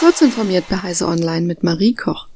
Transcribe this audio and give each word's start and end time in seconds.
Kurz 0.00 0.20
informiert 0.20 0.64
bei 0.70 0.76
Heise 0.76 1.08
Online 1.08 1.44
mit 1.44 1.64
Marie 1.64 1.92
Koch. 1.92 2.28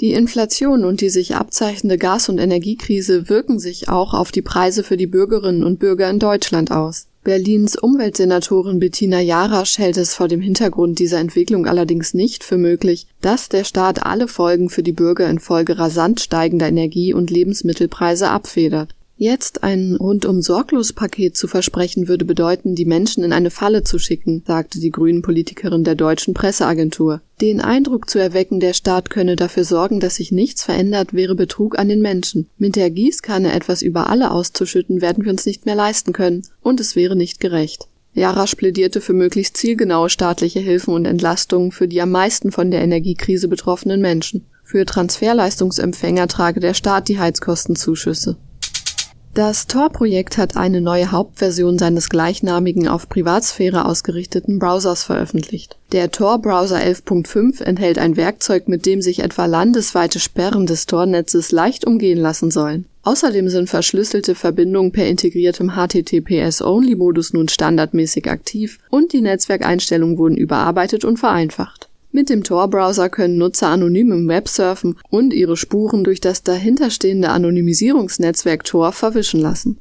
Die 0.00 0.12
Inflation 0.12 0.84
und 0.84 1.00
die 1.00 1.08
sich 1.08 1.34
abzeichnende 1.34 1.96
Gas- 1.96 2.28
und 2.28 2.36
Energiekrise 2.36 3.30
wirken 3.30 3.58
sich 3.58 3.88
auch 3.88 4.12
auf 4.12 4.32
die 4.32 4.42
Preise 4.42 4.84
für 4.84 4.98
die 4.98 5.06
Bürgerinnen 5.06 5.64
und 5.64 5.78
Bürger 5.78 6.10
in 6.10 6.18
Deutschland 6.18 6.70
aus. 6.70 7.06
Berlins 7.22 7.74
Umweltsenatorin 7.76 8.80
Bettina 8.80 9.18
Jarasch 9.18 9.78
hält 9.78 9.96
es 9.96 10.14
vor 10.14 10.28
dem 10.28 10.42
Hintergrund 10.42 10.98
dieser 10.98 11.20
Entwicklung 11.20 11.66
allerdings 11.66 12.12
nicht 12.12 12.44
für 12.44 12.58
möglich, 12.58 13.06
dass 13.22 13.48
der 13.48 13.64
Staat 13.64 14.04
alle 14.04 14.28
Folgen 14.28 14.68
für 14.68 14.82
die 14.82 14.92
Bürger 14.92 15.30
infolge 15.30 15.78
rasant 15.78 16.20
steigender 16.20 16.68
Energie- 16.68 17.14
und 17.14 17.30
Lebensmittelpreise 17.30 18.28
abfedert. 18.28 18.94
Jetzt 19.16 19.62
ein 19.62 19.94
rundum 19.94 20.42
sorglos 20.42 20.92
Paket 20.92 21.36
zu 21.36 21.46
versprechen, 21.46 22.08
würde 22.08 22.24
bedeuten, 22.24 22.74
die 22.74 22.84
Menschen 22.84 23.22
in 23.22 23.32
eine 23.32 23.50
Falle 23.50 23.84
zu 23.84 24.00
schicken, 24.00 24.42
sagte 24.44 24.80
die 24.80 24.90
Grünen-Politikerin 24.90 25.84
der 25.84 25.94
deutschen 25.94 26.34
Presseagentur. 26.34 27.20
Den 27.40 27.60
Eindruck 27.60 28.10
zu 28.10 28.18
erwecken, 28.18 28.58
der 28.58 28.72
Staat 28.72 29.10
könne 29.10 29.36
dafür 29.36 29.62
sorgen, 29.62 30.00
dass 30.00 30.16
sich 30.16 30.32
nichts 30.32 30.64
verändert, 30.64 31.14
wäre 31.14 31.36
Betrug 31.36 31.78
an 31.78 31.88
den 31.88 32.02
Menschen. 32.02 32.48
Mit 32.58 32.74
der 32.74 32.90
Gießkanne 32.90 33.52
etwas 33.52 33.82
über 33.82 34.10
alle 34.10 34.32
auszuschütten, 34.32 35.00
werden 35.00 35.24
wir 35.24 35.30
uns 35.30 35.46
nicht 35.46 35.64
mehr 35.64 35.76
leisten 35.76 36.12
können, 36.12 36.42
und 36.60 36.80
es 36.80 36.96
wäre 36.96 37.14
nicht 37.14 37.38
gerecht. 37.38 37.86
Jarasch 38.14 38.56
plädierte 38.56 39.00
für 39.00 39.12
möglichst 39.12 39.56
zielgenaue 39.56 40.10
staatliche 40.10 40.60
Hilfen 40.60 40.92
und 40.92 41.04
Entlastungen 41.04 41.70
für 41.70 41.86
die 41.86 42.00
am 42.00 42.10
meisten 42.10 42.50
von 42.50 42.70
der 42.72 42.82
Energiekrise 42.82 43.46
betroffenen 43.46 44.00
Menschen. 44.00 44.46
Für 44.64 44.84
Transferleistungsempfänger 44.84 46.26
trage 46.26 46.58
der 46.58 46.74
Staat 46.74 47.08
die 47.08 47.18
Heizkostenzuschüsse. 47.18 48.36
Das 49.34 49.66
Tor-Projekt 49.66 50.38
hat 50.38 50.56
eine 50.56 50.80
neue 50.80 51.10
Hauptversion 51.10 51.76
seines 51.76 52.08
gleichnamigen 52.08 52.86
auf 52.86 53.08
Privatsphäre 53.08 53.84
ausgerichteten 53.84 54.60
Browsers 54.60 55.02
veröffentlicht. 55.02 55.76
Der 55.90 56.12
Tor-Browser 56.12 56.76
11.5 56.76 57.60
enthält 57.60 57.98
ein 57.98 58.16
Werkzeug, 58.16 58.68
mit 58.68 58.86
dem 58.86 59.02
sich 59.02 59.24
etwa 59.24 59.46
landesweite 59.46 60.20
Sperren 60.20 60.66
des 60.66 60.86
Tor-Netzes 60.86 61.50
leicht 61.50 61.84
umgehen 61.84 62.20
lassen 62.20 62.52
sollen. 62.52 62.84
Außerdem 63.02 63.48
sind 63.48 63.68
verschlüsselte 63.68 64.36
Verbindungen 64.36 64.92
per 64.92 65.08
integriertem 65.08 65.72
HTTPS-Only-Modus 65.74 67.32
nun 67.32 67.48
standardmäßig 67.48 68.30
aktiv 68.30 68.78
und 68.88 69.12
die 69.12 69.20
Netzwerkeinstellungen 69.20 70.16
wurden 70.16 70.36
überarbeitet 70.36 71.04
und 71.04 71.18
vereinfacht. 71.18 71.88
Mit 72.16 72.30
dem 72.30 72.44
Tor-Browser 72.44 73.08
können 73.08 73.38
Nutzer 73.38 73.66
anonym 73.66 74.12
im 74.12 74.28
Web 74.28 74.46
surfen 74.48 74.96
und 75.10 75.34
ihre 75.34 75.56
Spuren 75.56 76.04
durch 76.04 76.20
das 76.20 76.44
dahinterstehende 76.44 77.30
Anonymisierungsnetzwerk 77.30 78.62
Tor 78.62 78.92
verwischen 78.92 79.40
lassen. 79.40 79.78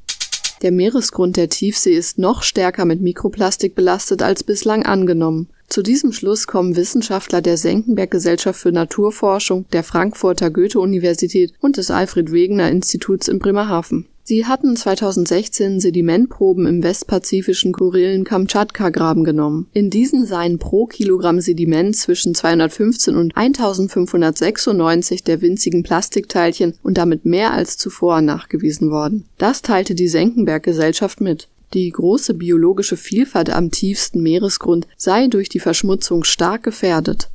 Der 0.64 0.72
Meeresgrund 0.72 1.38
der 1.38 1.50
Tiefsee 1.50 1.94
ist 1.94 2.18
noch 2.18 2.42
stärker 2.42 2.86
mit 2.86 3.02
Mikroplastik 3.02 3.76
belastet 3.76 4.24
als 4.24 4.44
bislang 4.44 4.84
angenommen. 4.84 5.50
Zu 5.70 5.84
diesem 5.84 6.12
Schluss 6.12 6.48
kommen 6.48 6.76
Wissenschaftler 6.76 7.44
der 7.44 7.58
Senckenberg 7.58 8.10
Gesellschaft 8.10 8.60
für 8.60 8.72
Naturforschung, 8.72 9.66
der 9.72 9.84
Frankfurter 9.84 10.50
Goethe-Universität 10.50 11.54
und 11.62 11.78
des 11.78 11.92
Alfred 11.92 12.32
Wegener 12.32 12.72
Instituts 12.72 13.28
in 13.28 13.38
Bremerhaven. 13.38 14.08
Sie 14.26 14.46
hatten 14.46 14.78
2016 14.78 15.82
Sedimentproben 15.82 16.66
im 16.66 16.82
westpazifischen 16.82 17.74
Kurillen-Kamtschatka-Graben 17.74 19.26
genommen. 19.26 19.68
In 19.74 19.90
diesen 19.90 20.26
seien 20.26 20.60
pro 20.60 20.86
Kilogramm 20.86 21.42
Sediment 21.42 21.98
zwischen 21.98 22.34
215 22.34 23.18
und 23.18 23.36
1596 23.36 25.26
der 25.26 25.42
winzigen 25.42 25.84
Plastikteilchen 25.84 26.76
und 26.84 26.98
damit 26.98 27.26
mehr 27.26 27.52
als 27.52 27.78
zuvor 27.78 28.22
nachgewiesen 28.22 28.92
worden. 28.92 29.26
Das 29.38 29.62
teilte 29.62 29.94
die 29.94 30.08
Senckenberg-Gesellschaft 30.08 31.20
mit. 31.20 31.50
Die 31.74 31.90
große 31.90 32.36
biologische 32.36 32.96
Vielfalt 32.98 33.50
am 33.50 33.72
tiefsten 33.72 34.22
Meeresgrund 34.22 34.88
sei 34.96 35.28
durch 35.28 35.50
die 35.50 35.60
Verschmutzung 35.60 36.24
stark 36.24 36.64
gefährdet. 36.64 37.30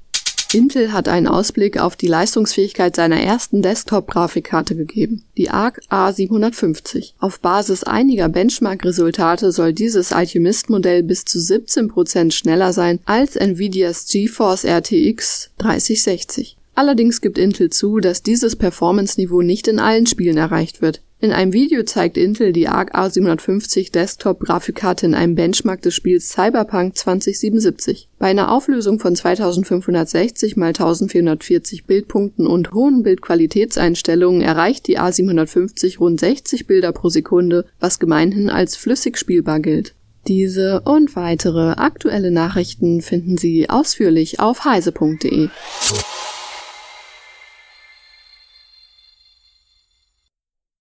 Intel 0.55 0.93
hat 0.95 1.09
einen 1.09 1.27
Ausblick 1.27 1.79
auf 1.79 1.95
die 1.95 2.07
Leistungsfähigkeit 2.07 2.97
seiner 2.97 3.21
ersten 3.21 3.61
Desktop-Grafikkarte 3.61 4.75
gegeben, 4.75 5.25
die 5.37 5.51
ARC 5.51 5.81
A750. 5.91 7.13
Auf 7.19 7.41
Basis 7.41 7.85
einiger 7.85 8.31
Benchmark-Resultate 8.31 9.53
soll 9.53 9.75
dieses 9.75 10.13
Alchemist-Modell 10.13 11.03
bis 11.03 11.27
zu 11.27 11.39
17% 11.39 12.33
schneller 12.33 12.73
sein 12.73 13.01
als 13.05 13.37
Nvidias 13.37 14.07
GeForce 14.07 14.65
RTX 14.65 15.51
3060. 15.59 16.57
Allerdings 16.75 17.21
gibt 17.21 17.37
Intel 17.37 17.69
zu, 17.71 17.99
dass 17.99 18.23
dieses 18.23 18.57
Performance-Niveau 18.57 19.43
nicht 19.43 19.69
in 19.69 19.79
allen 19.79 20.07
Spielen 20.07 20.39
erreicht 20.39 20.81
wird. 20.81 21.03
In 21.21 21.33
einem 21.33 21.53
Video 21.53 21.83
zeigt 21.83 22.17
Intel 22.17 22.53
die 22.53 22.69
ARC 22.69 22.95
A750 22.95 23.91
Desktop-Grafikkarte 23.91 25.05
in 25.05 25.15
einem 25.17 25.35
Benchmark 25.35 25.83
des 25.83 25.97
Spiels 25.97 26.31
Cyberpunk 26.31 26.97
2077. 26.97 28.09
Bei 28.21 28.29
einer 28.29 28.53
Auflösung 28.53 29.01
von 29.01 29.17
2560 29.17 30.53
x 30.53 30.63
1440 30.63 31.87
Bildpunkten 31.87 32.47
und 32.47 32.71
hohen 32.73 33.03
Bildqualitätseinstellungen 33.03 34.43
erreicht 34.43 34.87
die 34.87 35.01
A750 35.01 35.99
rund 35.99 36.21
60 36.21 36.69
Bilder 36.69 36.93
pro 36.93 37.09
Sekunde, 37.09 37.65
was 37.81 37.99
gemeinhin 37.99 38.49
als 38.49 38.77
flüssig 38.77 39.19
spielbar 39.19 39.59
gilt. 39.59 39.97
Diese 40.29 40.83
und 40.83 41.17
weitere 41.17 41.73
aktuelle 41.73 42.31
Nachrichten 42.31 43.03
finden 43.03 43.39
Sie 43.39 43.69
ausführlich 43.69 44.39
auf 44.39 44.65
heise.de. 44.65 45.49